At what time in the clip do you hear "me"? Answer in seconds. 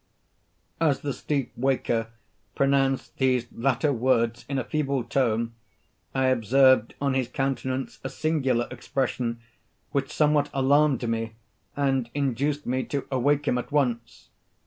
11.07-11.33, 12.65-12.83